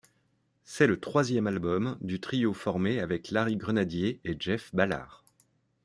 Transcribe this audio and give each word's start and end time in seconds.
C'est 0.63 0.87
le 0.87 0.99
troisième 0.99 1.45
album 1.45 1.95
du 2.01 2.19
trio 2.19 2.55
formé 2.55 2.99
avec 2.99 3.29
Larry 3.29 3.55
Grenadier 3.55 4.19
et 4.25 4.35
Jeff 4.39 4.73
Ballard. 4.73 5.23